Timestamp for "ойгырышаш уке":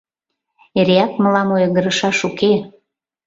1.55-2.53